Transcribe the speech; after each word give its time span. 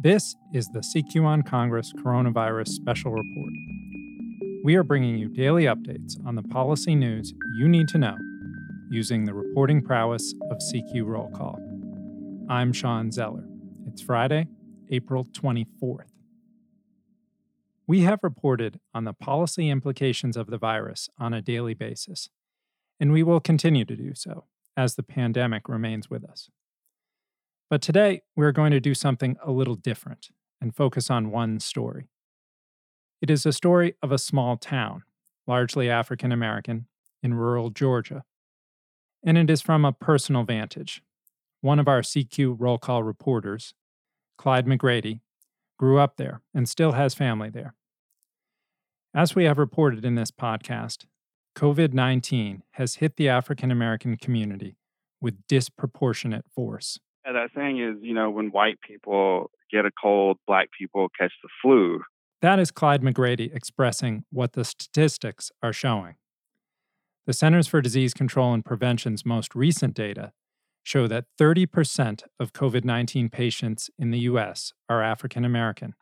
This 0.00 0.36
is 0.52 0.68
the 0.68 0.78
CQ 0.78 1.24
on 1.24 1.42
Congress 1.42 1.92
Coronavirus 1.92 2.68
Special 2.68 3.10
Report. 3.10 3.52
We 4.62 4.76
are 4.76 4.84
bringing 4.84 5.18
you 5.18 5.28
daily 5.28 5.64
updates 5.64 6.24
on 6.24 6.36
the 6.36 6.44
policy 6.44 6.94
news 6.94 7.34
you 7.56 7.66
need 7.66 7.88
to 7.88 7.98
know 7.98 8.16
using 8.92 9.24
the 9.24 9.34
reporting 9.34 9.82
prowess 9.82 10.36
of 10.52 10.58
CQ 10.58 11.04
Roll 11.04 11.28
Call. 11.30 11.58
I'm 12.48 12.72
Shawn 12.72 13.10
Zeller. 13.10 13.42
It's 13.88 14.00
Friday, 14.00 14.46
April 14.88 15.24
24th. 15.24 16.12
We 17.88 18.02
have 18.02 18.20
reported 18.22 18.78
on 18.94 19.02
the 19.02 19.12
policy 19.12 19.68
implications 19.68 20.36
of 20.36 20.46
the 20.46 20.58
virus 20.58 21.08
on 21.18 21.34
a 21.34 21.42
daily 21.42 21.74
basis, 21.74 22.28
and 23.00 23.10
we 23.10 23.24
will 23.24 23.40
continue 23.40 23.84
to 23.84 23.96
do 23.96 24.12
so 24.14 24.44
as 24.76 24.94
the 24.94 25.02
pandemic 25.02 25.68
remains 25.68 26.08
with 26.08 26.24
us. 26.24 26.50
But 27.70 27.82
today, 27.82 28.22
we're 28.34 28.52
going 28.52 28.70
to 28.72 28.80
do 28.80 28.94
something 28.94 29.36
a 29.42 29.50
little 29.50 29.74
different 29.74 30.30
and 30.60 30.74
focus 30.74 31.10
on 31.10 31.30
one 31.30 31.60
story. 31.60 32.08
It 33.20 33.30
is 33.30 33.44
a 33.44 33.52
story 33.52 33.94
of 34.02 34.10
a 34.10 34.18
small 34.18 34.56
town, 34.56 35.02
largely 35.46 35.90
African 35.90 36.32
American, 36.32 36.86
in 37.22 37.34
rural 37.34 37.68
Georgia. 37.68 38.24
And 39.22 39.36
it 39.36 39.50
is 39.50 39.60
from 39.60 39.84
a 39.84 39.92
personal 39.92 40.44
vantage. 40.44 41.02
One 41.60 41.78
of 41.78 41.88
our 41.88 42.00
CQ 42.00 42.56
roll 42.58 42.78
call 42.78 43.02
reporters, 43.02 43.74
Clyde 44.38 44.66
McGrady, 44.66 45.20
grew 45.78 45.98
up 45.98 46.16
there 46.16 46.40
and 46.54 46.68
still 46.68 46.92
has 46.92 47.14
family 47.14 47.50
there. 47.50 47.74
As 49.14 49.34
we 49.34 49.44
have 49.44 49.58
reported 49.58 50.04
in 50.04 50.14
this 50.14 50.30
podcast, 50.30 51.04
COVID 51.56 51.92
19 51.92 52.62
has 52.72 52.96
hit 52.96 53.16
the 53.16 53.28
African 53.28 53.70
American 53.70 54.16
community 54.16 54.76
with 55.20 55.46
disproportionate 55.48 56.44
force. 56.48 57.00
And 57.28 57.36
that 57.36 57.50
saying 57.54 57.78
is, 57.78 57.96
you 58.00 58.14
know, 58.14 58.30
when 58.30 58.46
white 58.52 58.80
people 58.80 59.50
get 59.70 59.84
a 59.84 59.90
cold, 60.02 60.38
black 60.46 60.70
people 60.76 61.08
catch 61.10 61.32
the 61.42 61.50
flu. 61.60 62.00
That 62.40 62.58
is 62.58 62.70
Clyde 62.70 63.02
McGrady 63.02 63.54
expressing 63.54 64.24
what 64.30 64.54
the 64.54 64.64
statistics 64.64 65.52
are 65.62 65.74
showing. 65.74 66.14
The 67.26 67.34
Centers 67.34 67.68
for 67.68 67.82
Disease 67.82 68.14
Control 68.14 68.54
and 68.54 68.64
Prevention's 68.64 69.26
most 69.26 69.54
recent 69.54 69.92
data 69.92 70.32
show 70.82 71.06
that 71.06 71.26
30% 71.38 72.22
of 72.40 72.54
COVID 72.54 72.82
19 72.82 73.28
patients 73.28 73.90
in 73.98 74.10
the 74.10 74.20
US 74.20 74.72
are 74.88 75.02
African 75.02 75.44
American, 75.44 75.92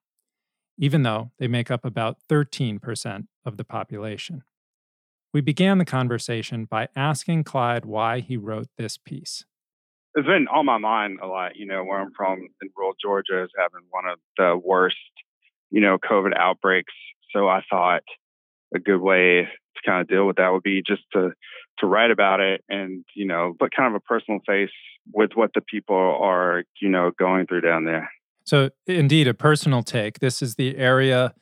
even 0.78 1.02
though 1.02 1.32
they 1.40 1.48
make 1.48 1.72
up 1.72 1.84
about 1.84 2.18
13% 2.30 3.26
of 3.44 3.56
the 3.56 3.64
population. 3.64 4.44
We 5.34 5.40
began 5.40 5.78
the 5.78 5.84
conversation 5.84 6.66
by 6.66 6.86
asking 6.94 7.42
Clyde 7.42 7.84
why 7.84 8.20
he 8.20 8.36
wrote 8.36 8.68
this 8.78 8.96
piece 8.96 9.44
it's 10.16 10.26
been 10.26 10.48
on 10.48 10.64
my 10.64 10.78
mind 10.78 11.18
a 11.22 11.26
lot. 11.26 11.56
You 11.56 11.66
know, 11.66 11.84
where 11.84 12.00
I'm 12.00 12.12
from 12.16 12.40
in 12.40 12.68
rural 12.76 12.94
Georgia 13.00 13.44
is 13.44 13.50
having 13.56 13.86
one 13.90 14.06
of 14.06 14.18
the 14.38 14.58
worst, 14.62 14.96
you 15.70 15.80
know, 15.80 15.98
COVID 15.98 16.36
outbreaks. 16.36 16.94
So 17.32 17.48
I 17.48 17.62
thought 17.70 18.02
a 18.74 18.78
good 18.78 19.00
way 19.00 19.42
to 19.42 19.82
kind 19.84 20.00
of 20.00 20.08
deal 20.08 20.26
with 20.26 20.36
that 20.36 20.52
would 20.52 20.62
be 20.62 20.82
just 20.84 21.02
to 21.12 21.32
to 21.78 21.86
write 21.86 22.10
about 22.10 22.40
it 22.40 22.64
and 22.70 23.04
you 23.14 23.26
know 23.26 23.54
put 23.58 23.76
kind 23.76 23.94
of 23.94 24.00
a 24.00 24.00
personal 24.00 24.40
face 24.46 24.70
with 25.12 25.32
what 25.34 25.50
the 25.54 25.60
people 25.60 25.94
are 25.96 26.64
you 26.80 26.88
know 26.88 27.10
going 27.18 27.46
through 27.46 27.60
down 27.60 27.84
there. 27.84 28.10
So 28.44 28.70
indeed, 28.86 29.28
a 29.28 29.34
personal 29.34 29.82
take. 29.82 30.20
This 30.20 30.40
is 30.40 30.54
the 30.54 30.76
area 30.78 31.34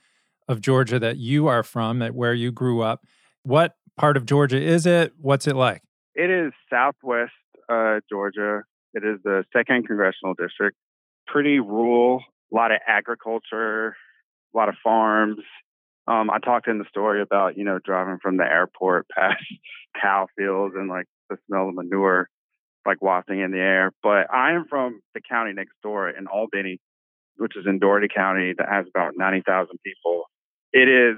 of 0.48 0.60
Georgia 0.60 0.98
that 0.98 1.18
you 1.18 1.46
are 1.46 1.62
from, 1.62 2.00
that 2.00 2.14
where 2.14 2.34
you 2.34 2.50
grew 2.50 2.82
up. 2.82 3.04
What 3.42 3.76
part 3.96 4.16
of 4.16 4.26
Georgia 4.26 4.60
is 4.60 4.84
it? 4.84 5.12
What's 5.20 5.46
it 5.46 5.54
like? 5.54 5.82
It 6.14 6.30
is 6.30 6.52
southwest 6.70 7.32
uh, 7.68 8.00
Georgia. 8.10 8.62
It 8.94 9.04
is 9.04 9.20
the 9.24 9.44
second 9.52 9.86
congressional 9.86 10.34
district. 10.34 10.76
Pretty 11.26 11.58
rural, 11.58 12.20
a 12.52 12.54
lot 12.54 12.70
of 12.70 12.78
agriculture, 12.86 13.96
a 14.54 14.56
lot 14.56 14.68
of 14.68 14.76
farms. 14.82 15.38
Um, 16.06 16.30
I 16.30 16.38
talked 16.38 16.68
in 16.68 16.78
the 16.78 16.84
story 16.88 17.22
about 17.22 17.56
you 17.56 17.64
know 17.64 17.78
driving 17.84 18.18
from 18.22 18.36
the 18.36 18.44
airport 18.44 19.06
past 19.16 19.42
cow 20.00 20.26
fields 20.36 20.74
and 20.76 20.88
like 20.88 21.06
the 21.30 21.36
smell 21.46 21.68
of 21.68 21.74
manure 21.74 22.28
like 22.86 23.00
wafting 23.02 23.40
in 23.40 23.50
the 23.50 23.58
air. 23.58 23.92
But 24.02 24.32
I 24.32 24.52
am 24.52 24.66
from 24.68 25.00
the 25.14 25.20
county 25.20 25.52
next 25.52 25.72
door 25.82 26.08
in 26.08 26.26
Albany, 26.26 26.78
which 27.36 27.56
is 27.56 27.64
in 27.66 27.78
Dougherty 27.78 28.08
County, 28.14 28.52
that 28.56 28.68
has 28.68 28.86
about 28.94 29.12
ninety 29.16 29.42
thousand 29.46 29.78
people. 29.84 30.24
It 30.72 30.88
is 30.88 31.16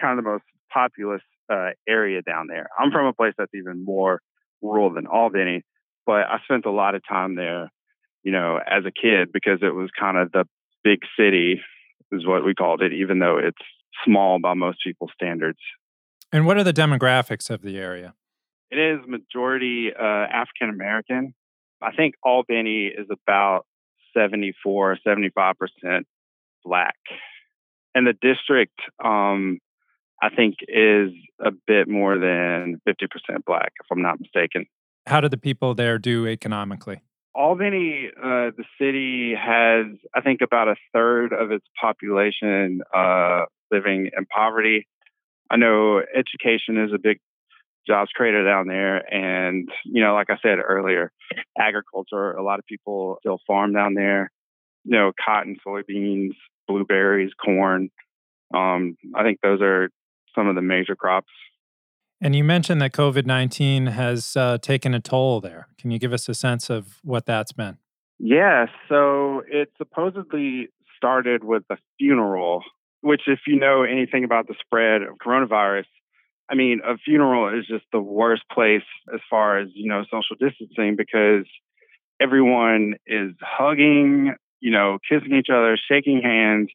kind 0.00 0.18
of 0.18 0.24
the 0.24 0.30
most 0.30 0.44
populous 0.72 1.22
uh, 1.52 1.70
area 1.88 2.22
down 2.22 2.46
there. 2.48 2.68
I'm 2.78 2.90
from 2.90 3.06
a 3.06 3.12
place 3.12 3.34
that's 3.36 3.54
even 3.54 3.84
more 3.84 4.20
rural 4.62 4.92
than 4.92 5.06
Albany, 5.06 5.62
but 6.06 6.26
I 6.28 6.38
spent 6.44 6.66
a 6.66 6.70
lot 6.70 6.94
of 6.94 7.02
time 7.06 7.36
there, 7.36 7.70
you 8.22 8.32
know, 8.32 8.58
as 8.58 8.84
a 8.84 8.92
kid 8.92 9.32
because 9.32 9.58
it 9.62 9.74
was 9.74 9.90
kind 9.98 10.16
of 10.16 10.32
the 10.32 10.44
big 10.84 11.00
city, 11.18 11.60
is 12.10 12.26
what 12.26 12.44
we 12.44 12.54
called 12.54 12.82
it, 12.82 12.92
even 12.92 13.18
though 13.18 13.38
it's 13.38 13.56
small 14.04 14.38
by 14.38 14.54
most 14.54 14.78
people's 14.84 15.12
standards. 15.14 15.58
And 16.32 16.46
what 16.46 16.56
are 16.56 16.64
the 16.64 16.72
demographics 16.72 17.50
of 17.50 17.62
the 17.62 17.78
area? 17.78 18.14
It 18.70 18.78
is 18.78 19.00
majority 19.06 19.90
uh, 19.94 20.02
African 20.02 20.70
American. 20.70 21.34
I 21.82 21.92
think 21.92 22.14
Albany 22.22 22.86
is 22.86 23.06
about 23.10 23.66
74, 24.16 24.98
75% 25.06 25.54
black. 26.64 26.96
And 27.94 28.06
the 28.06 28.14
district, 28.14 28.78
um, 29.04 29.58
I 30.22 30.30
think, 30.30 30.56
is 30.68 31.10
a 31.44 31.50
bit 31.66 31.88
more 31.88 32.18
than 32.18 32.80
50% 32.88 33.44
black, 33.44 33.72
if 33.80 33.86
I'm 33.90 34.02
not 34.02 34.20
mistaken. 34.20 34.66
How 35.06 35.20
do 35.20 35.28
the 35.28 35.38
people 35.38 35.74
there 35.74 35.98
do 35.98 36.26
economically? 36.26 37.02
Albany, 37.34 38.10
uh, 38.16 38.50
the 38.56 38.64
city 38.78 39.34
has, 39.34 39.86
I 40.14 40.20
think, 40.20 40.40
about 40.42 40.68
a 40.68 40.76
third 40.92 41.32
of 41.32 41.50
its 41.50 41.64
population 41.80 42.82
uh, 42.94 43.46
living 43.70 44.10
in 44.16 44.26
poverty. 44.26 44.86
I 45.50 45.56
know 45.56 45.98
education 45.98 46.82
is 46.82 46.92
a 46.94 46.98
big 46.98 47.18
jobs 47.86 48.10
creator 48.14 48.44
down 48.44 48.68
there. 48.68 48.98
And, 49.12 49.68
you 49.84 50.02
know, 50.02 50.14
like 50.14 50.30
I 50.30 50.36
said 50.42 50.58
earlier, 50.58 51.10
agriculture, 51.58 52.32
a 52.32 52.42
lot 52.42 52.58
of 52.58 52.66
people 52.66 53.16
still 53.20 53.38
farm 53.46 53.72
down 53.72 53.94
there, 53.94 54.30
you 54.84 54.96
know, 54.96 55.12
cotton, 55.24 55.56
soybeans, 55.66 56.32
blueberries, 56.68 57.32
corn. 57.42 57.90
Um, 58.54 58.96
I 59.14 59.22
think 59.24 59.40
those 59.42 59.60
are 59.62 59.88
some 60.34 60.48
of 60.48 60.54
the 60.54 60.62
major 60.62 60.94
crops 60.94 61.32
and 62.22 62.36
you 62.36 62.44
mentioned 62.44 62.80
that 62.80 62.92
COVID 62.92 63.26
19 63.26 63.86
has 63.86 64.36
uh, 64.36 64.56
taken 64.58 64.94
a 64.94 65.00
toll 65.00 65.40
there. 65.40 65.66
Can 65.76 65.90
you 65.90 65.98
give 65.98 66.12
us 66.12 66.28
a 66.28 66.34
sense 66.34 66.70
of 66.70 67.00
what 67.02 67.26
that's 67.26 67.52
been? 67.52 67.78
Yeah, 68.18 68.66
so 68.88 69.42
it 69.48 69.72
supposedly 69.76 70.68
started 70.96 71.42
with 71.42 71.64
a 71.68 71.76
funeral, 71.98 72.62
which, 73.00 73.22
if 73.26 73.40
you 73.48 73.58
know 73.58 73.82
anything 73.82 74.22
about 74.22 74.46
the 74.46 74.54
spread 74.64 75.02
of 75.02 75.18
coronavirus, 75.18 75.86
I 76.48 76.54
mean, 76.54 76.80
a 76.86 76.96
funeral 76.98 77.58
is 77.58 77.66
just 77.66 77.84
the 77.92 78.00
worst 78.00 78.42
place 78.52 78.84
as 79.12 79.20
far 79.28 79.58
as, 79.58 79.68
you 79.74 79.88
know, 79.88 80.04
social 80.04 80.36
distancing 80.38 80.94
because 80.96 81.46
everyone 82.20 82.94
is 83.06 83.32
hugging, 83.40 84.34
you 84.60 84.70
know, 84.70 84.98
kissing 85.10 85.34
each 85.34 85.48
other, 85.52 85.76
shaking 85.90 86.22
hands, 86.22 86.68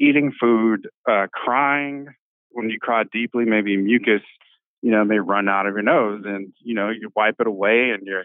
eating 0.00 0.32
food, 0.40 0.88
uh, 1.08 1.26
crying. 1.32 2.08
When 2.50 2.70
you 2.70 2.78
cry 2.80 3.04
deeply, 3.12 3.44
maybe 3.44 3.76
mucus 3.76 4.22
you 4.82 4.90
know, 4.90 5.04
may 5.04 5.18
run 5.18 5.48
out 5.48 5.66
of 5.66 5.74
your 5.74 5.82
nose 5.82 6.22
and, 6.24 6.52
you 6.60 6.74
know, 6.74 6.90
you 6.90 7.10
wipe 7.16 7.36
it 7.40 7.46
away 7.46 7.90
and 7.90 8.06
you're, 8.06 8.24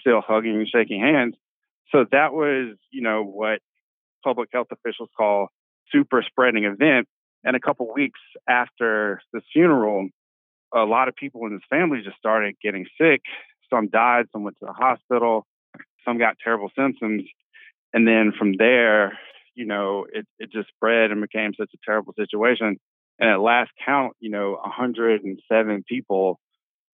still 0.00 0.20
hugging 0.20 0.56
and 0.56 0.66
shaking 0.68 1.00
hands. 1.00 1.36
So 1.92 2.04
that 2.10 2.32
was, 2.32 2.76
you 2.90 3.00
know, 3.00 3.22
what 3.22 3.60
public 4.24 4.48
health 4.52 4.66
officials 4.72 5.08
call 5.16 5.50
super 5.92 6.20
spreading 6.26 6.64
event. 6.64 7.06
And 7.44 7.54
a 7.54 7.60
couple 7.60 7.86
weeks 7.94 8.18
after 8.48 9.20
the 9.32 9.40
funeral, 9.52 10.08
a 10.74 10.80
lot 10.80 11.06
of 11.06 11.14
people 11.14 11.46
in 11.46 11.52
his 11.52 11.62
family 11.70 12.00
just 12.04 12.16
started 12.16 12.56
getting 12.60 12.86
sick. 13.00 13.22
Some 13.70 13.88
died, 13.88 14.26
some 14.32 14.42
went 14.42 14.58
to 14.58 14.66
the 14.66 14.72
hospital, 14.72 15.46
some 16.04 16.18
got 16.18 16.38
terrible 16.42 16.70
symptoms. 16.76 17.22
And 17.92 18.04
then 18.04 18.32
from 18.36 18.54
there, 18.58 19.16
you 19.54 19.64
know, 19.64 20.06
it, 20.12 20.26
it 20.40 20.50
just 20.50 20.70
spread 20.70 21.12
and 21.12 21.20
became 21.20 21.52
such 21.56 21.70
a 21.72 21.78
terrible 21.84 22.14
situation 22.18 22.80
and 23.18 23.30
at 23.30 23.40
last 23.40 23.70
count, 23.84 24.14
you 24.20 24.30
know, 24.30 24.58
107 24.62 25.84
people 25.88 26.40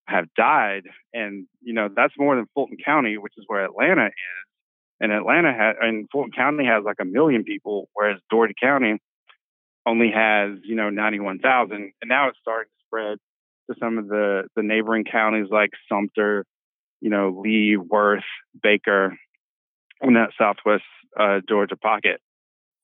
have 0.07 0.27
died. 0.37 0.83
And, 1.15 1.47
you 1.63 1.73
know, 1.73 1.89
that's 1.95 2.15
more 2.19 2.37
than 2.37 2.47
Fulton 2.55 2.77
County, 2.85 3.17
which 3.17 3.35
is 3.39 3.45
where 3.47 3.65
Atlanta 3.65 4.07
is. 4.07 4.13
And 5.01 5.13
Atlanta 5.13 5.53
has, 5.53 5.77
and 5.81 6.09
Fulton 6.13 6.33
County 6.33 6.67
has 6.67 6.85
like 6.85 6.99
a 7.01 7.07
million 7.07 7.45
people, 7.45 7.89
whereas 7.95 8.21
Dougherty 8.31 8.55
County 8.61 8.99
only 9.87 10.11
has, 10.15 10.59
you 10.63 10.75
know, 10.75 10.91
91,000. 10.91 11.75
And 11.75 11.93
now 12.05 12.29
it's 12.29 12.39
starting 12.41 12.69
to 12.69 12.87
spread 12.87 13.19
to 13.71 13.77
some 13.81 13.97
of 13.97 14.09
the, 14.09 14.43
the 14.57 14.63
neighboring 14.63 15.05
counties 15.11 15.47
like 15.51 15.71
Sumter, 15.89 16.45
you 17.01 17.09
know, 17.09 17.41
Lee, 17.43 17.79
Worth, 17.79 18.25
Baker, 18.63 19.17
in 20.03 20.15
that 20.15 20.31
Southwest 20.39 20.85
uh, 21.19 21.41
Georgia 21.49 21.77
pocket. 21.77 22.21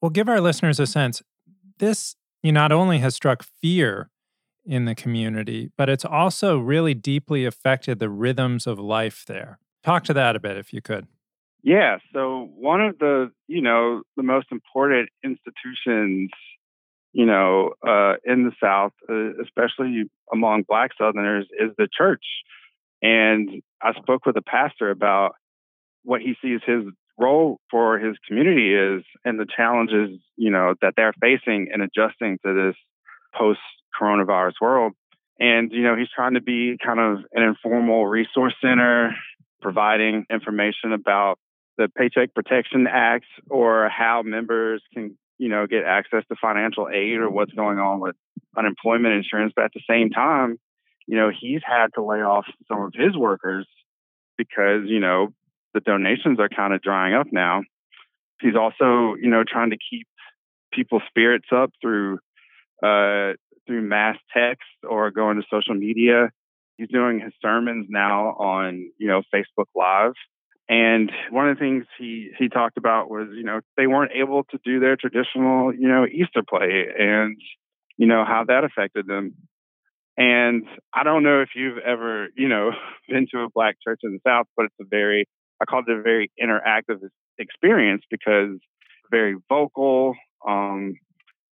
Well, 0.00 0.11
give 0.11 0.29
our 0.29 0.41
listeners 0.41 0.81
a 0.81 0.87
sense. 0.87 1.23
This 1.79 2.17
he 2.43 2.53
not 2.53 2.73
only 2.73 2.99
has 2.99 3.15
struck 3.15 3.43
fear 3.43 4.11
in 4.65 4.85
the 4.85 4.94
community, 4.94 5.71
but 5.77 5.88
it's 5.88 6.05
also 6.05 6.59
really 6.59 6.94
deeply 6.94 7.44
affected 7.44 7.99
the 7.99 8.11
rhythms 8.11 8.67
of 8.67 8.79
life 8.79 9.25
there. 9.27 9.59
Talk 9.83 10.05
to 10.05 10.15
that 10.15 10.37
a 10.37 10.41
bit 10.41 10.56
if 10.56 10.73
you 10.73 10.83
could. 10.83 11.06
Yeah, 11.62 11.99
so 12.12 12.50
one 12.56 12.81
of 12.81 12.99
the, 12.99 13.33
you 13.49 13.61
know, 13.61 14.03
the 14.17 14.23
most 14.23 14.49
important 14.53 15.09
institutions, 15.25 16.31
you 17.12 17.27
know, 17.27 17.73
uh, 17.87 18.15
in 18.25 18.44
the 18.44 18.53
South, 18.62 18.93
uh, 19.09 19.43
especially 19.43 20.05
among 20.33 20.65
Black 20.69 20.91
Southerners, 20.99 21.47
is 21.59 21.71
the 21.77 21.88
church. 21.97 22.25
And 23.03 23.62
I 23.83 23.94
spoke 23.94 24.27
with 24.27 24.37
a 24.37 24.43
pastor 24.43 24.91
about 24.91 25.35
what 26.05 26.21
he 26.21 26.35
sees 26.41 26.61
his 26.65 26.85
role 27.18 27.60
for 27.70 27.98
his 27.98 28.16
community 28.26 28.74
is 28.74 29.04
and 29.24 29.38
the 29.38 29.46
challenges, 29.46 30.18
you 30.36 30.50
know, 30.50 30.74
that 30.82 30.94
they're 30.96 31.14
facing 31.20 31.68
in 31.72 31.80
adjusting 31.80 32.38
to 32.44 32.52
this 32.52 32.76
post 33.34 33.60
coronavirus 34.00 34.54
world. 34.60 34.92
And, 35.38 35.70
you 35.72 35.82
know, 35.82 35.96
he's 35.96 36.08
trying 36.14 36.34
to 36.34 36.40
be 36.40 36.76
kind 36.82 37.00
of 37.00 37.24
an 37.32 37.42
informal 37.42 38.06
resource 38.06 38.54
center, 38.60 39.14
providing 39.60 40.26
information 40.30 40.92
about 40.92 41.38
the 41.76 41.88
Paycheck 41.88 42.34
Protection 42.34 42.86
Act 42.90 43.26
or 43.50 43.88
how 43.88 44.22
members 44.22 44.82
can, 44.94 45.16
you 45.38 45.48
know, 45.48 45.66
get 45.66 45.84
access 45.84 46.24
to 46.28 46.36
financial 46.40 46.88
aid 46.88 47.18
or 47.18 47.30
what's 47.30 47.52
going 47.52 47.78
on 47.78 48.00
with 48.00 48.16
unemployment 48.56 49.14
insurance. 49.14 49.52
But 49.54 49.66
at 49.66 49.72
the 49.74 49.82
same 49.88 50.10
time, 50.10 50.58
you 51.06 51.16
know, 51.16 51.30
he's 51.38 51.60
had 51.64 51.88
to 51.94 52.02
lay 52.02 52.18
off 52.18 52.46
some 52.68 52.82
of 52.82 52.92
his 52.94 53.16
workers 53.16 53.66
because, 54.38 54.82
you 54.86 55.00
know, 55.00 55.28
the 55.76 55.81
donations 55.81 56.40
are 56.40 56.49
kind 56.49 56.73
of 56.73 56.81
drying 56.81 57.14
up 57.14 57.26
now. 57.31 57.62
He's 58.40 58.56
also, 58.56 59.14
you 59.20 59.28
know, 59.28 59.44
trying 59.46 59.70
to 59.70 59.76
keep 59.90 60.06
people's 60.73 61.02
spirits 61.08 61.49
up 61.55 61.70
through 61.82 62.19
uh, 62.82 63.34
through 63.67 63.82
mass 63.82 64.17
text 64.34 64.64
or 64.88 65.11
going 65.11 65.37
to 65.37 65.43
social 65.50 65.75
media. 65.75 66.31
He's 66.78 66.88
doing 66.88 67.20
his 67.20 67.32
sermons 67.43 67.87
now 67.90 68.28
on, 68.38 68.90
you 68.99 69.08
know, 69.08 69.23
Facebook 69.34 69.67
Live. 69.75 70.12
And 70.69 71.12
one 71.31 71.49
of 71.49 71.56
the 71.56 71.61
things 71.61 71.84
he 71.99 72.31
he 72.38 72.49
talked 72.49 72.78
about 72.78 73.11
was, 73.11 73.28
you 73.34 73.44
know, 73.44 73.61
they 73.76 73.87
weren't 73.87 74.12
able 74.14 74.44
to 74.44 74.58
do 74.64 74.81
their 74.81 74.96
traditional, 74.96 75.75
you 75.75 75.88
know, 75.88 76.06
Easter 76.06 76.43
play 76.49 76.87
and, 76.99 77.37
you 77.99 78.06
know, 78.06 78.25
how 78.26 78.44
that 78.49 78.64
affected 78.64 79.06
them. 79.06 79.34
And 80.17 80.64
I 80.94 81.05
don't 81.05 81.23
know 81.23 81.43
if 81.43 81.50
you've 81.55 81.78
ever, 81.78 82.28
you 82.34 82.49
know, 82.49 82.70
been 83.08 83.26
to 83.32 83.40
a 83.40 83.50
black 83.55 83.76
church 83.87 84.00
in 84.02 84.12
the 84.12 84.20
South, 84.26 84.46
but 84.56 84.67
it's 84.67 84.75
a 84.81 84.84
very 84.88 85.28
I 85.61 85.64
called 85.64 85.88
it 85.88 85.99
a 85.99 86.03
very 86.03 86.31
interactive 86.43 87.00
experience 87.38 88.03
because 88.11 88.58
very 89.11 89.37
vocal. 89.49 90.14
Um, 90.47 90.94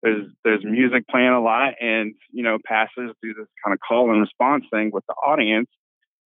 there's 0.04 0.26
there's 0.44 0.64
music 0.64 1.08
playing 1.08 1.30
a 1.30 1.42
lot, 1.42 1.74
and 1.80 2.16
you 2.32 2.44
know, 2.44 2.58
pastors 2.66 3.12
do 3.22 3.34
this 3.34 3.48
kind 3.64 3.74
of 3.74 3.80
call 3.88 4.12
and 4.12 4.22
response 4.22 4.66
thing 4.72 4.90
with 4.92 5.06
the 5.08 5.14
audience, 5.14 5.70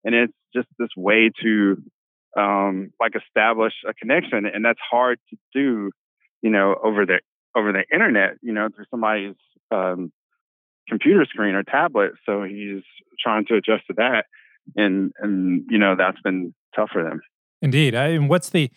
and 0.04 0.16
it's 0.16 0.34
just 0.56 0.68
this 0.80 0.90
way 0.96 1.30
to 1.44 1.78
um, 2.38 2.92
like 3.00 3.14
establish 3.16 3.74
a 3.88 3.94
connection, 3.94 4.46
and 4.46 4.64
that's 4.64 4.80
hard 4.90 5.20
to 5.30 5.38
do, 5.54 5.92
you 6.42 6.50
know, 6.50 6.76
over 6.82 7.06
the 7.06 7.20
over 7.56 7.72
the 7.72 7.84
internet, 7.94 8.36
you 8.42 8.54
know, 8.54 8.70
through 8.74 8.86
somebody's 8.90 9.36
um, 9.72 10.12
computer 10.88 11.26
screen 11.26 11.56
or 11.56 11.64
tablet. 11.64 12.12
So 12.26 12.44
he's 12.44 12.84
trying 13.20 13.46
to 13.48 13.56
adjust 13.56 13.88
to 13.88 13.94
that, 13.98 14.26
and 14.76 15.12
and 15.20 15.66
you 15.70 15.78
know 15.78 15.96
that's 15.98 16.22
been 16.22 16.54
tough 16.76 16.90
for 16.94 17.04
them. 17.04 17.20
Indeed. 17.62 17.96
I, 17.96 18.10
and 18.10 18.30
what's 18.30 18.50
the 18.50 18.72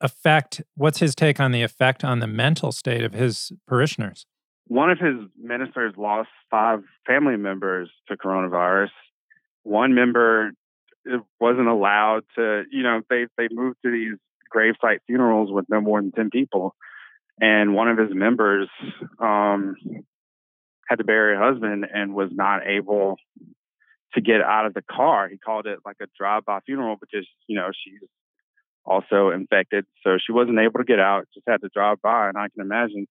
effect? 0.00 0.62
What's 0.76 0.98
his 0.98 1.14
take 1.14 1.40
on 1.40 1.52
the 1.52 1.62
effect 1.62 2.04
on 2.04 2.20
the 2.20 2.26
mental 2.26 2.72
state 2.72 3.02
of 3.02 3.14
his 3.14 3.52
parishioners? 3.66 4.26
One 4.68 4.90
of 4.90 4.98
his 4.98 5.16
ministers 5.40 5.94
lost 5.96 6.28
five 6.50 6.80
family 7.06 7.36
members 7.36 7.90
to 8.08 8.16
coronavirus. 8.16 8.90
One 9.64 9.94
member 9.94 10.52
uh, 11.10 11.18
wasn't 11.40 11.68
allowed 11.68 12.22
to, 12.36 12.62
you 12.70 12.82
know, 12.82 13.02
they, 13.10 13.26
they 13.36 13.48
moved 13.50 13.78
to 13.84 13.90
these 13.90 14.18
gravesite 14.54 14.98
funerals 15.06 15.50
with 15.50 15.66
no 15.68 15.80
more 15.80 16.00
than 16.00 16.12
10 16.12 16.30
people. 16.30 16.74
And 17.40 17.74
one 17.74 17.88
of 17.88 17.98
his 17.98 18.10
members 18.12 18.68
um, 19.18 19.76
had 20.88 20.96
to 20.96 21.04
bury 21.04 21.36
her 21.36 21.42
husband 21.42 21.86
and 21.92 22.14
was 22.14 22.30
not 22.32 22.66
able 22.66 23.16
to 24.14 24.20
get 24.20 24.40
out 24.40 24.66
of 24.66 24.74
the 24.74 24.82
car. 24.82 25.28
He 25.28 25.38
called 25.38 25.66
it 25.66 25.80
like 25.84 25.96
a 26.02 26.06
drive-by 26.18 26.60
funeral 26.66 26.96
because 27.00 27.26
you 27.46 27.56
know 27.56 27.70
she's 27.72 28.00
also 28.84 29.30
infected, 29.30 29.84
so 30.02 30.18
she 30.24 30.32
wasn't 30.32 30.58
able 30.58 30.78
to 30.78 30.84
get 30.84 31.00
out. 31.00 31.28
Just 31.34 31.48
had 31.48 31.60
to 31.62 31.70
drive 31.74 32.02
by, 32.02 32.28
and 32.28 32.36
I 32.36 32.48
can 32.48 32.60
imagine 32.62 33.06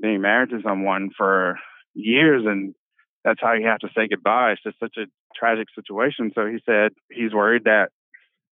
being 0.00 0.20
married 0.20 0.50
to 0.50 0.60
someone 0.62 1.10
for 1.16 1.56
years 1.94 2.44
and 2.44 2.74
that's 3.24 3.40
how 3.40 3.54
you 3.54 3.66
have 3.66 3.78
to 3.78 3.88
say 3.96 4.06
goodbye. 4.08 4.52
It's 4.52 4.62
just 4.62 4.78
such 4.78 4.96
a 4.98 5.06
tragic 5.34 5.68
situation. 5.74 6.32
So 6.34 6.46
he 6.46 6.58
said 6.66 6.92
he's 7.10 7.32
worried 7.32 7.64
that 7.64 7.88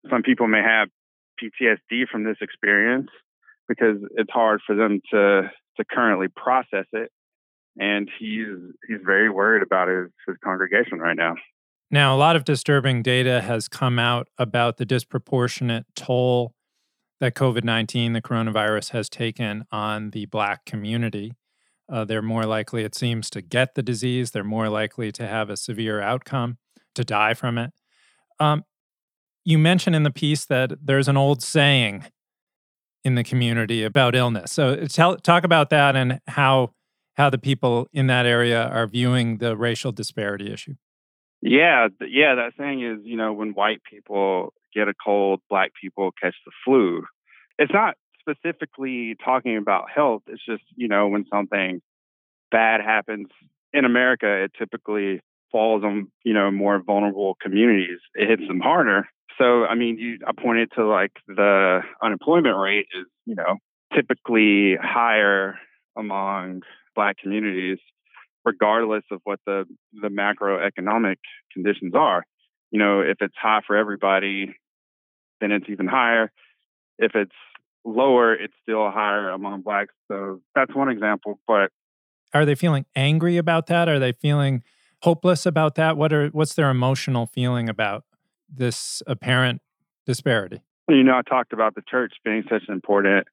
some 0.08 0.22
people 0.22 0.46
may 0.46 0.62
have 0.62 0.88
PTSD 1.42 2.08
from 2.10 2.24
this 2.24 2.38
experience 2.40 3.08
because 3.68 3.98
it's 4.16 4.30
hard 4.30 4.60
for 4.66 4.74
them 4.74 5.00
to 5.10 5.50
to 5.76 5.84
currently 5.84 6.28
process 6.28 6.86
it 6.92 7.10
and 7.78 8.10
he's 8.18 8.58
he's 8.86 9.00
very 9.04 9.30
worried 9.30 9.62
about 9.62 9.88
his 9.88 10.10
his 10.26 10.36
congregation 10.44 10.98
right 10.98 11.16
now. 11.16 11.34
Now, 11.92 12.14
a 12.14 12.16
lot 12.16 12.36
of 12.36 12.44
disturbing 12.44 13.02
data 13.02 13.42
has 13.42 13.68
come 13.68 13.98
out 13.98 14.28
about 14.38 14.78
the 14.78 14.86
disproportionate 14.86 15.84
toll 15.94 16.54
that 17.20 17.34
COVID 17.34 17.64
19, 17.64 18.14
the 18.14 18.22
coronavirus, 18.22 18.90
has 18.92 19.10
taken 19.10 19.66
on 19.70 20.10
the 20.10 20.24
Black 20.24 20.64
community. 20.64 21.34
Uh, 21.92 22.06
they're 22.06 22.22
more 22.22 22.46
likely, 22.46 22.82
it 22.82 22.94
seems, 22.94 23.28
to 23.28 23.42
get 23.42 23.74
the 23.74 23.82
disease. 23.82 24.30
They're 24.30 24.42
more 24.42 24.70
likely 24.70 25.12
to 25.12 25.28
have 25.28 25.50
a 25.50 25.56
severe 25.56 26.00
outcome, 26.00 26.56
to 26.94 27.04
die 27.04 27.34
from 27.34 27.58
it. 27.58 27.72
Um, 28.40 28.64
you 29.44 29.58
mentioned 29.58 29.94
in 29.94 30.02
the 30.02 30.10
piece 30.10 30.46
that 30.46 30.72
there's 30.82 31.08
an 31.08 31.18
old 31.18 31.42
saying 31.42 32.06
in 33.04 33.16
the 33.16 33.24
community 33.24 33.84
about 33.84 34.14
illness. 34.14 34.50
So 34.52 34.86
tell, 34.86 35.16
talk 35.16 35.44
about 35.44 35.68
that 35.70 35.94
and 35.94 36.20
how 36.26 36.72
how 37.14 37.28
the 37.28 37.36
people 37.36 37.86
in 37.92 38.06
that 38.06 38.24
area 38.24 38.68
are 38.68 38.86
viewing 38.86 39.36
the 39.36 39.54
racial 39.54 39.92
disparity 39.92 40.50
issue. 40.50 40.76
Yeah, 41.42 41.88
yeah, 42.00 42.36
that 42.36 42.52
saying 42.56 42.82
is, 42.84 43.00
you 43.02 43.16
know, 43.16 43.32
when 43.32 43.52
white 43.52 43.82
people 43.90 44.52
get 44.74 44.88
a 44.88 44.94
cold, 44.94 45.40
black 45.50 45.72
people 45.80 46.12
catch 46.22 46.36
the 46.46 46.52
flu. 46.64 47.02
It's 47.58 47.72
not 47.72 47.96
specifically 48.20 49.16
talking 49.24 49.56
about 49.56 49.90
health. 49.92 50.22
It's 50.28 50.44
just, 50.44 50.62
you 50.76 50.86
know, 50.86 51.08
when 51.08 51.24
something 51.32 51.82
bad 52.52 52.80
happens 52.80 53.26
in 53.72 53.84
America, 53.84 54.44
it 54.44 54.52
typically 54.56 55.20
falls 55.50 55.82
on, 55.82 56.10
you 56.24 56.32
know, 56.32 56.50
more 56.50 56.80
vulnerable 56.80 57.36
communities. 57.42 57.98
It 58.14 58.28
hits 58.28 58.46
them 58.46 58.60
harder. 58.60 59.08
So, 59.36 59.64
I 59.64 59.74
mean, 59.74 59.98
you, 59.98 60.18
I 60.26 60.32
pointed 60.40 60.70
to 60.76 60.86
like 60.86 61.12
the 61.26 61.80
unemployment 62.02 62.56
rate 62.56 62.86
is, 62.96 63.06
you 63.26 63.34
know, 63.34 63.56
typically 63.94 64.76
higher 64.80 65.56
among 65.96 66.62
black 66.94 67.16
communities 67.18 67.78
regardless 68.44 69.04
of 69.10 69.20
what 69.24 69.40
the 69.46 69.64
the 69.92 70.08
macroeconomic 70.08 71.16
conditions 71.52 71.94
are. 71.94 72.24
You 72.70 72.78
know, 72.78 73.00
if 73.00 73.18
it's 73.20 73.34
high 73.40 73.60
for 73.66 73.76
everybody, 73.76 74.54
then 75.40 75.52
it's 75.52 75.66
even 75.68 75.86
higher. 75.86 76.32
If 76.98 77.12
it's 77.14 77.32
lower, 77.84 78.34
it's 78.34 78.54
still 78.62 78.90
higher 78.90 79.30
among 79.30 79.62
blacks. 79.62 79.92
So 80.08 80.40
that's 80.54 80.74
one 80.74 80.88
example. 80.88 81.38
But 81.46 81.70
are 82.32 82.44
they 82.44 82.54
feeling 82.54 82.86
angry 82.96 83.36
about 83.36 83.66
that? 83.66 83.88
Are 83.88 83.98
they 83.98 84.12
feeling 84.12 84.62
hopeless 85.02 85.44
about 85.44 85.74
that? 85.74 85.96
What 85.96 86.12
are 86.12 86.28
what's 86.28 86.54
their 86.54 86.70
emotional 86.70 87.26
feeling 87.26 87.68
about 87.68 88.04
this 88.48 89.02
apparent 89.06 89.60
disparity? 90.06 90.62
You 90.88 91.04
know, 91.04 91.14
I 91.14 91.22
talked 91.22 91.52
about 91.52 91.74
the 91.74 91.82
church 91.88 92.14
being 92.24 92.44
such 92.50 92.62
an 92.68 92.74
important, 92.74 93.26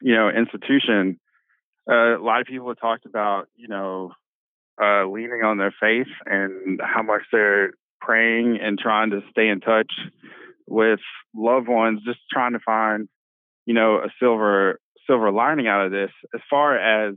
you 0.00 0.14
know, 0.14 0.28
institution. 0.28 1.18
Uh, 1.90 2.18
a 2.18 2.22
lot 2.22 2.40
of 2.40 2.46
people 2.46 2.68
have 2.68 2.78
talked 2.78 3.04
about, 3.04 3.48
you 3.56 3.68
know, 3.68 4.12
uh, 4.82 5.06
leaning 5.06 5.42
on 5.44 5.58
their 5.58 5.74
faith 5.80 6.12
and 6.26 6.80
how 6.82 7.02
much 7.02 7.22
they're 7.30 7.72
praying 8.00 8.58
and 8.60 8.78
trying 8.78 9.10
to 9.10 9.20
stay 9.30 9.48
in 9.48 9.60
touch 9.60 9.92
with 10.66 11.00
loved 11.34 11.68
ones, 11.68 12.00
just 12.04 12.20
trying 12.32 12.52
to 12.52 12.58
find, 12.58 13.08
you 13.66 13.74
know, 13.74 13.96
a 13.96 14.08
silver 14.18 14.80
silver 15.06 15.30
lining 15.30 15.66
out 15.66 15.84
of 15.84 15.92
this. 15.92 16.10
As 16.34 16.40
far 16.48 16.76
as 16.76 17.14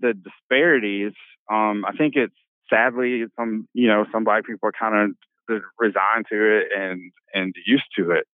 the 0.00 0.14
disparities, 0.14 1.12
um, 1.50 1.84
I 1.86 1.92
think 1.92 2.14
it's 2.16 2.34
sadly 2.70 3.24
some 3.36 3.68
you 3.74 3.88
know 3.88 4.06
some 4.12 4.24
black 4.24 4.44
people 4.44 4.68
are 4.68 4.72
kind 4.72 5.14
of 5.48 5.62
resigned 5.78 6.26
to 6.30 6.58
it 6.58 6.68
and 6.76 7.12
and 7.34 7.54
used 7.66 7.84
to 7.98 8.12
it, 8.12 8.26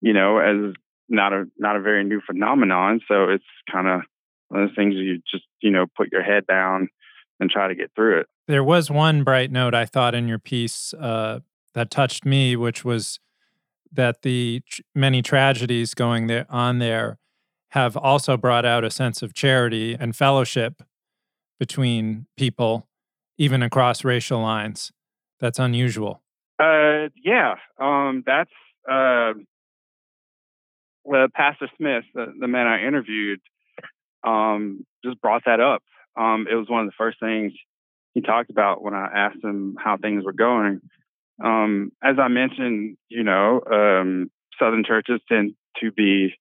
you 0.00 0.12
know, 0.12 0.38
as 0.38 0.74
not 1.08 1.32
a 1.32 1.44
not 1.58 1.76
a 1.76 1.80
very 1.80 2.04
new 2.04 2.20
phenomenon. 2.26 3.00
So 3.08 3.24
it's 3.30 3.44
kind 3.70 3.88
of 3.88 4.02
one 4.48 4.62
of 4.62 4.68
those 4.68 4.76
things 4.76 4.94
you 4.94 5.20
just 5.30 5.44
you 5.60 5.70
know 5.70 5.86
put 5.96 6.12
your 6.12 6.22
head 6.22 6.46
down 6.46 6.88
and 7.40 7.50
try 7.50 7.68
to 7.68 7.74
get 7.74 7.90
through 7.94 8.20
it. 8.20 8.26
There 8.46 8.64
was 8.64 8.90
one 8.90 9.24
bright 9.24 9.50
note 9.50 9.74
I 9.74 9.84
thought 9.84 10.14
in 10.14 10.28
your 10.28 10.38
piece 10.38 10.94
uh, 10.94 11.40
that 11.74 11.90
touched 11.90 12.24
me, 12.24 12.56
which 12.56 12.84
was 12.84 13.20
that 13.92 14.22
the 14.22 14.62
tr- 14.68 14.82
many 14.94 15.22
tragedies 15.22 15.94
going 15.94 16.26
there 16.26 16.46
on 16.48 16.78
there 16.78 17.18
have 17.70 17.96
also 17.96 18.36
brought 18.36 18.64
out 18.64 18.84
a 18.84 18.90
sense 18.90 19.22
of 19.22 19.34
charity 19.34 19.96
and 19.98 20.16
fellowship 20.16 20.82
between 21.58 22.26
people, 22.36 22.88
even 23.36 23.62
across 23.62 24.04
racial 24.04 24.40
lines. 24.40 24.92
That's 25.40 25.58
unusual. 25.58 26.22
Uh, 26.58 27.08
yeah, 27.22 27.54
um, 27.78 28.24
that's 28.26 28.50
uh, 28.90 29.34
well, 31.04 31.26
Pastor 31.32 31.68
Smith, 31.76 32.04
the, 32.14 32.32
the 32.38 32.48
man 32.48 32.66
I 32.66 32.86
interviewed, 32.86 33.40
um, 34.24 34.84
just 35.04 35.20
brought 35.20 35.42
that 35.46 35.60
up. 35.60 35.82
Um, 36.18 36.46
it 36.50 36.54
was 36.54 36.68
one 36.68 36.80
of 36.80 36.86
the 36.86 36.96
first 36.98 37.20
things 37.20 37.52
he 38.14 38.20
talked 38.20 38.50
about 38.50 38.82
when 38.82 38.94
I 38.94 39.06
asked 39.14 39.42
him 39.42 39.76
how 39.78 39.96
things 39.96 40.24
were 40.24 40.32
going. 40.32 40.80
Um, 41.42 41.92
as 42.02 42.16
I 42.18 42.28
mentioned, 42.28 42.96
you 43.08 43.22
know, 43.22 43.60
um, 43.70 44.30
Southern 44.58 44.84
churches 44.84 45.20
tend 45.28 45.54
to 45.80 45.92
be 45.92 46.34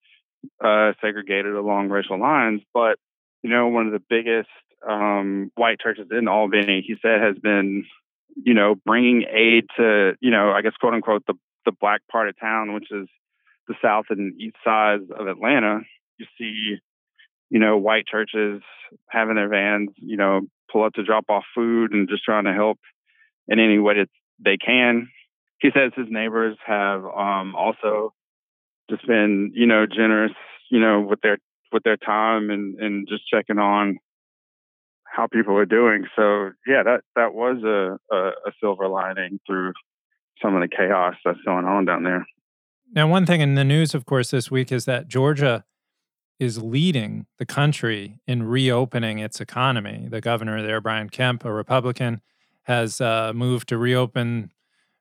uh, 0.64 0.94
segregated 1.02 1.54
along 1.54 1.90
racial 1.90 2.20
lines, 2.20 2.62
but 2.74 2.98
you 3.44 3.50
know, 3.50 3.68
one 3.68 3.86
of 3.86 3.94
the 3.94 4.04
biggest 4.10 4.50
um, 4.88 5.52
white 5.56 5.80
churches 5.80 6.08
in 6.12 6.28
Albany, 6.28 6.84
he 6.86 6.96
said, 7.02 7.22
has 7.22 7.38
been, 7.38 7.86
you 8.36 8.54
know, 8.54 8.76
bringing 8.86 9.26
aid 9.32 9.66
to, 9.78 10.14
you 10.20 10.32
know, 10.32 10.52
I 10.52 10.62
guess 10.62 10.74
quote 10.80 10.94
unquote 10.94 11.26
the 11.28 11.36
the 11.66 11.72
black 11.72 12.02
part 12.12 12.30
of 12.30 12.40
town, 12.40 12.74
which 12.74 12.92
is 12.92 13.08
the 13.68 13.76
south 13.82 14.06
and 14.10 14.40
east 14.40 14.56
sides 14.64 15.04
of 15.18 15.28
Atlanta. 15.28 15.82
You 16.18 16.26
see, 16.38 16.78
you 17.50 17.60
know, 17.60 17.78
white 17.78 18.08
churches 18.08 18.62
having 19.10 19.36
their 19.36 19.50
vans, 19.50 19.90
you 19.98 20.18
know, 20.18 20.42
pull 20.72 20.84
up 20.84 20.94
to 20.94 21.04
drop 21.04 21.26
off 21.30 21.44
food 21.56 21.92
and 21.92 22.10
just 22.10 22.24
trying 22.24 22.46
to 22.46 22.54
help 22.54 22.80
in 23.48 23.60
any 23.60 23.80
way 23.80 23.96
that 23.96 24.10
they 24.44 24.58
can. 24.58 25.10
He 25.60 25.70
says 25.74 25.92
his 25.96 26.08
neighbors 26.10 26.58
have 26.66 27.04
um, 27.04 27.56
also 27.56 28.14
just 28.90 29.06
been, 29.08 29.52
you 29.56 29.66
know, 29.66 29.86
generous, 29.86 30.34
you 30.70 30.80
know, 30.80 31.02
with 31.02 31.22
their 31.22 31.38
with 31.72 31.84
their 31.84 31.98
time 31.98 32.50
and 32.50 32.80
and 32.80 33.08
just 33.08 33.24
checking 33.28 33.58
on 33.58 33.98
how 35.04 35.28
people 35.28 35.58
are 35.58 35.66
doing. 35.66 36.06
So 36.16 36.52
yeah, 36.68 36.84
that 36.84 37.02
that 37.16 37.34
was 37.34 37.64
a, 37.64 38.16
a, 38.16 38.30
a 38.30 38.52
silver 38.62 38.88
lining 38.88 39.40
through 39.48 39.74
some 40.42 40.56
of 40.56 40.62
the 40.62 40.68
chaos 40.68 41.16
that's 41.26 41.42
going 41.46 41.66
on 41.66 41.86
down 41.86 42.04
there. 42.04 42.26
Now, 42.94 43.08
one 43.08 43.26
thing 43.26 43.42
in 43.42 43.56
the 43.56 43.64
news, 43.64 43.94
of 43.94 44.06
course, 44.06 44.32
this 44.32 44.50
week 44.52 44.72
is 44.72 44.86
that 44.86 45.08
Georgia 45.08 45.66
is 46.40 46.62
leading 46.62 47.26
the 47.38 47.46
country 47.46 48.20
in 48.28 48.44
reopening 48.44 49.20
its 49.20 49.42
economy. 49.42 50.08
The 50.10 50.22
governor 50.22 50.62
there, 50.62 50.80
Brian 50.82 51.10
Kemp, 51.10 51.44
a 51.46 51.52
Republican, 51.52 52.22
has 52.64 53.02
uh, 53.02 53.32
moved 53.34 53.70
to 53.70 53.78
reopen 53.78 54.52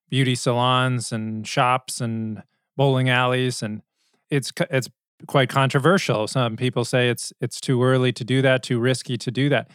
beauty 0.09 0.35
salons 0.35 1.13
and 1.13 1.47
shops 1.47 2.01
and 2.01 2.43
bowling 2.77 3.09
alleys, 3.11 3.63
and 3.63 3.83
it's 4.31 4.53
it's 4.71 4.89
quite 5.27 5.49
controversial. 5.49 6.27
Some 6.27 6.57
people 6.57 6.85
say 6.85 7.09
it's 7.09 7.33
it's 7.41 7.61
too 7.61 7.83
early 7.83 8.13
to 8.13 8.25
do 8.25 8.41
that, 8.43 8.63
too 8.63 8.79
risky 8.79 9.17
to 9.19 9.31
do 9.31 9.49
that. 9.49 9.71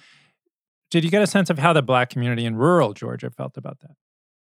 Did 0.90 1.04
you 1.04 1.12
get 1.12 1.22
a 1.22 1.28
sense 1.28 1.50
of 1.50 1.60
how 1.60 1.74
the 1.74 1.82
black 1.82 2.10
community 2.10 2.46
in 2.46 2.56
rural 2.56 2.94
Georgia 2.94 3.30
felt 3.30 3.58
about 3.58 3.80
that? 3.82 3.92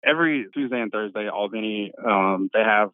Every 0.04 0.46
Tuesday 0.52 0.80
and 0.80 0.90
Thursday, 0.90 1.28
Albany, 1.28 1.92
um, 2.04 2.48
they 2.52 2.60
have 2.60 2.90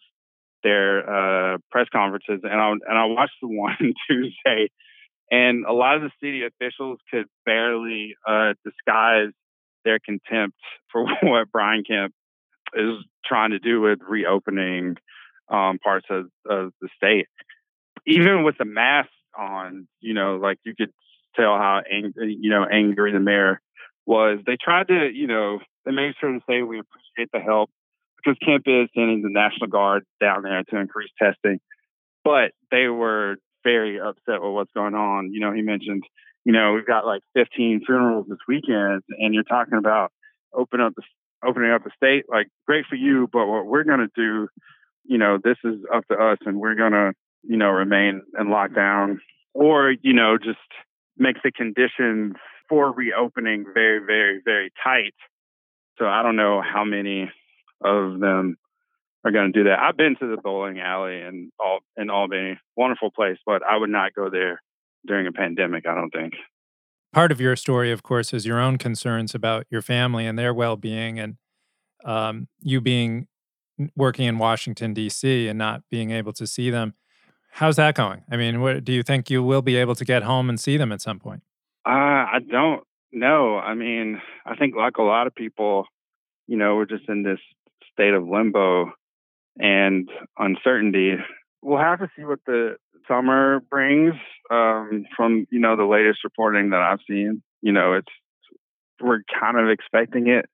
their 0.62 1.55
uh, 1.55 1.59
press 1.71 1.87
conferences, 1.93 2.41
and 2.43 2.61
I 2.61 2.71
and 2.71 2.99
I 2.99 3.05
watched 3.07 3.37
the 3.41 3.49
one 3.49 3.95
Tuesday, 4.09 4.71
and 5.31 5.65
a 5.65 5.73
lot 5.73 5.97
of 5.97 6.03
the 6.03 6.11
city 6.21 6.43
officials 6.45 6.99
could 7.11 7.27
barely 7.45 8.15
uh, 8.27 8.55
disguise 8.65 9.33
their 9.85 9.99
contempt 9.99 10.57
for 10.93 11.07
what 11.23 11.50
Brian 11.53 11.85
Kemp 11.85 12.12
is 12.75 12.97
trying 13.25 13.50
to 13.50 13.59
do 13.59 13.81
with 13.81 14.00
reopening 14.07 14.97
um, 15.50 15.79
parts 15.79 16.07
of, 16.11 16.27
of 16.49 16.73
the 16.81 16.88
state. 16.97 17.27
Even 18.07 18.45
with 18.45 18.57
the 18.59 18.65
mask 18.65 19.09
on, 19.38 19.88
you 20.00 20.15
know, 20.15 20.37
like 20.37 20.59
you 20.65 20.75
could 20.77 20.93
tell 21.37 21.57
how 21.57 21.81
angry, 21.91 22.37
you 22.38 22.50
know, 22.50 22.65
angry 22.65 23.12
the 23.12 23.21
mayor 23.21 23.61
was. 24.07 24.41
They 24.47 24.57
tried 24.62 24.88
to, 24.88 25.11
you 25.12 25.27
know, 25.27 25.61
they 25.85 25.93
made 25.93 26.15
sure 26.21 26.33
to 26.33 26.41
say 26.49 26.62
we 26.62 26.81
appreciate 26.81 27.31
the 27.33 27.41
help 27.41 27.71
because 28.23 28.39
Kemp 28.45 28.65
is 28.67 28.89
sending 28.95 29.23
the 29.23 29.31
National 29.31 29.69
Guard 29.69 30.05
down 30.21 30.43
there 30.43 30.63
to 30.65 30.77
increase 30.77 31.11
testing. 31.19 31.61
But 32.25 32.53
they 32.71 32.89
were 32.89 33.37
very 33.65 34.01
upset 34.01 34.43
with 34.43 34.53
what's 34.53 34.73
going 34.73 34.95
on. 34.95 35.33
You 35.33 35.41
know, 35.41 35.53
he 35.53 35.63
mentioned, 35.63 36.03
you 36.45 36.53
know, 36.53 36.73
we've 36.73 36.87
got 36.87 37.07
like 37.07 37.23
15 37.35 37.83
funerals 37.87 38.27
this 38.29 38.39
weekend, 38.47 39.03
and 39.19 39.35
you're 39.35 39.45
talking 39.45 39.79
about 39.79 40.13
open 40.53 40.81
up 40.81 40.95
the 40.97 41.03
opening 41.47 41.71
up 41.71 41.85
the 41.85 41.91
state. 41.97 42.25
Like, 42.29 42.49
great 42.67 42.87
for 42.89 42.97
you, 42.97 43.29
but 43.33 43.47
what 43.47 43.67
we're 43.67 43.85
going 43.85 44.01
to 44.01 44.09
do, 44.15 44.49
you 45.05 45.19
know, 45.19 45.39
this 45.43 45.57
is 45.65 45.77
up 45.95 46.07
to 46.09 46.15
us, 46.15 46.39
and 46.45 46.59
we're 46.59 46.75
going 46.75 46.93
to, 46.93 47.13
you 47.45 47.57
know, 47.57 47.71
remain 47.71 48.23
in 48.39 48.47
lockdown, 48.49 49.19
or 49.55 49.95
you 50.03 50.13
know, 50.13 50.39
just 50.39 50.59
make 51.17 51.37
the 51.43 51.53
conditions 51.53 52.35
for 52.69 52.93
reopening 52.93 53.65
very, 53.73 54.01
very, 54.05 54.41
very 54.45 54.71
tight. 54.83 55.15
So 55.99 56.07
I 56.07 56.23
don't 56.23 56.37
know 56.37 56.63
how 56.63 56.85
many 56.85 57.31
of 57.83 58.21
them 58.21 58.57
are 59.25 59.31
going 59.31 59.53
to 59.53 59.59
do 59.59 59.69
that. 59.69 59.79
I've 59.79 59.97
been 59.97 60.17
to 60.21 60.27
the 60.29 60.41
bowling 60.43 60.81
alley 60.81 61.21
in 61.21 61.51
Al- 61.61 61.81
in 61.97 62.11
Albany, 62.11 62.59
wonderful 62.77 63.11
place, 63.11 63.39
but 63.45 63.63
I 63.63 63.77
would 63.77 63.91
not 63.91 64.15
go 64.15 64.31
there 64.31 64.63
during 65.07 65.27
a 65.27 65.33
pandemic. 65.33 65.87
I 65.87 65.95
don't 65.95 66.11
think. 66.11 66.35
Part 67.13 67.33
of 67.33 67.41
your 67.41 67.57
story, 67.57 67.91
of 67.91 68.03
course, 68.03 68.35
is 68.35 68.45
your 68.45 68.61
own 68.61 68.77
concerns 68.77 69.35
about 69.35 69.67
your 69.71 69.81
family 69.81 70.27
and 70.27 70.39
their 70.39 70.53
well-being, 70.53 71.19
and 71.19 71.37
um, 72.05 72.49
you 72.61 72.81
being 72.81 73.29
working 73.97 74.27
in 74.27 74.39
Washington 74.39 74.93
D.C. 74.93 75.49
and 75.49 75.59
not 75.59 75.83
being 75.91 76.11
able 76.11 76.33
to 76.35 76.47
see 76.47 76.71
them. 76.71 76.95
How's 77.53 77.77
that 77.77 77.95
going? 77.95 78.23
I 78.31 78.37
mean, 78.37 78.61
what, 78.61 78.85
do 78.85 78.93
you 78.93 79.03
think 79.03 79.31
you 79.31 79.43
will 79.43 79.63
be 79.63 79.77
able 79.77 79.95
to 79.95 80.05
get 80.05 80.23
home 80.23 80.49
and 80.49 80.61
see 80.61 80.77
them 80.77 80.93
at 80.93 81.01
some 81.01 81.19
point? 81.19 81.43
Uh, 81.87 81.91
I 81.91 82.39
don't 82.49 82.85
know. 83.13 83.59
I 83.59 83.75
mean, 83.75 84.21
I 84.45 84.55
think 84.57 84.77
like 84.77 84.99
a 84.99 85.03
lot 85.03 85.27
of 85.27 85.35
people, 85.35 85.87
you 86.47 86.57
know, 86.57 86.77
we're 86.77 86.85
just 86.85 87.09
in 87.09 87.23
this 87.23 87.41
state 87.99 88.14
of 88.14 88.28
limbo 88.28 88.93
and 89.59 90.09
uncertainty. 90.38 91.14
We'll 91.62 91.78
have 91.78 91.99
to 91.99 92.09
see 92.17 92.25
what 92.25 92.38
the 92.47 92.76
summer 93.09 93.61
brings 93.69 94.14
um, 94.50 95.05
from, 95.17 95.47
you 95.50 95.59
know, 95.59 95.76
the 95.76 95.85
latest 95.85 96.21
reporting 96.23 96.71
that 96.71 96.81
I've 96.81 97.00
seen. 97.09 97.43
You 97.61 97.73
know, 97.73 97.95
it's, 97.95 98.07
we're 99.00 99.23
kind 99.40 99.59
of 99.59 99.69
expecting 99.69 100.28
it 100.28 100.47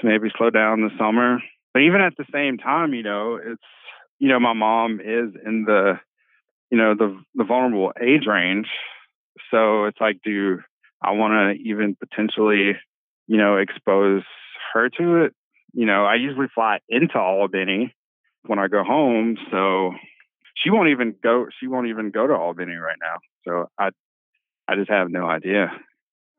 to 0.00 0.06
maybe 0.06 0.28
slow 0.36 0.48
down 0.48 0.80
the 0.80 0.90
summer. 0.98 1.38
But 1.74 1.82
even 1.82 2.00
at 2.00 2.16
the 2.16 2.24
same 2.32 2.56
time, 2.56 2.94
you 2.94 3.02
know, 3.02 3.38
it's, 3.42 3.62
you 4.18 4.28
know, 4.28 4.40
my 4.40 4.54
mom 4.54 5.00
is 5.00 5.34
in 5.44 5.64
the, 5.66 6.00
you 6.70 6.78
know, 6.78 6.94
the, 6.94 7.20
the 7.34 7.44
vulnerable 7.44 7.92
age 8.00 8.26
range. 8.26 8.68
So 9.50 9.84
it's 9.84 10.00
like, 10.00 10.20
do 10.24 10.60
I 11.02 11.12
want 11.12 11.32
to 11.58 11.62
even 11.68 11.96
potentially, 11.96 12.76
you 13.26 13.36
know, 13.36 13.58
expose 13.58 14.22
her 14.72 14.88
to 14.88 15.24
it? 15.24 15.34
You 15.72 15.86
know, 15.86 16.04
I 16.04 16.16
usually 16.16 16.48
fly 16.54 16.80
into 16.88 17.18
Albany 17.18 17.94
when 18.46 18.58
I 18.58 18.68
go 18.68 18.84
home. 18.84 19.36
So 19.50 19.92
she 20.54 20.70
won't 20.70 20.88
even 20.88 21.14
go. 21.22 21.46
She 21.58 21.66
won't 21.66 21.88
even 21.88 22.10
go 22.10 22.26
to 22.26 22.34
Albany 22.34 22.74
right 22.74 22.98
now. 23.00 23.16
So 23.44 23.70
I, 23.78 23.90
I 24.68 24.76
just 24.76 24.90
have 24.90 25.10
no 25.10 25.26
idea. 25.26 25.72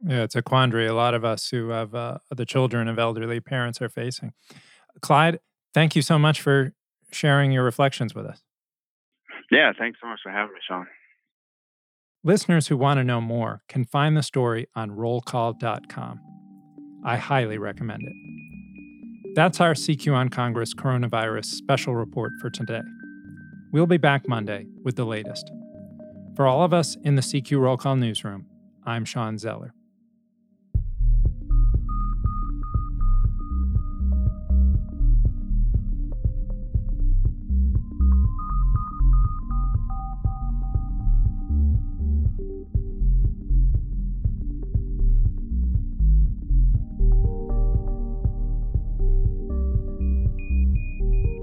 Yeah, 0.05 0.23
it's 0.23 0.35
a 0.35 0.41
quandary 0.41 0.85
a 0.85 0.93
lot 0.93 1.13
of 1.13 1.23
us 1.23 1.49
who 1.49 1.69
have 1.69 1.95
uh, 1.95 2.17
the 2.29 2.45
children 2.45 2.87
of 2.87 2.99
elderly 2.99 3.39
parents 3.39 3.81
are 3.81 3.89
facing. 3.89 4.33
Clyde, 5.01 5.39
thank 5.73 5.95
you 5.95 6.01
so 6.01 6.19
much 6.19 6.41
for 6.41 6.73
sharing 7.11 7.51
your 7.51 7.63
reflections 7.63 8.13
with 8.13 8.25
us. 8.25 8.41
Yeah, 9.49 9.71
thanks 9.77 9.99
so 10.01 10.07
much 10.07 10.19
for 10.21 10.31
having 10.31 10.53
me, 10.53 10.59
Shawn. 10.67 10.87
Listeners 12.23 12.67
who 12.67 12.77
want 12.77 12.97
to 12.99 13.03
know 13.03 13.21
more 13.21 13.61
can 13.67 13.85
find 13.85 14.15
the 14.15 14.23
story 14.23 14.67
on 14.75 14.91
rollcall.com. 14.91 16.19
I 17.05 17.17
highly 17.17 17.57
recommend 17.57 18.03
it. 18.03 18.52
That's 19.35 19.59
our 19.59 19.73
CQ 19.73 20.13
on 20.13 20.29
Congress 20.29 20.75
coronavirus 20.75 21.45
special 21.45 21.95
report 21.95 22.33
for 22.39 22.51
today. 22.51 22.83
We'll 23.71 23.87
be 23.87 23.97
back 23.97 24.27
Monday 24.27 24.67
with 24.83 24.95
the 24.95 25.05
latest. 25.05 25.51
For 26.35 26.45
all 26.45 26.63
of 26.63 26.71
us 26.71 26.97
in 27.03 27.15
the 27.15 27.23
CQ 27.23 27.59
Roll 27.59 27.75
Call 27.75 27.95
newsroom, 27.95 28.45
I'm 28.85 29.05
Shawn 29.05 29.39
Zeller. 29.39 29.73